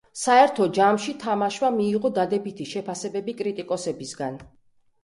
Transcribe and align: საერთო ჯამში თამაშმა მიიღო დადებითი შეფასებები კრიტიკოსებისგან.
საერთო 0.19 0.65
ჯამში 0.77 1.13
თამაშმა 1.25 1.71
მიიღო 1.75 2.13
დადებითი 2.17 2.69
შეფასებები 2.73 3.39
კრიტიკოსებისგან. 3.45 4.43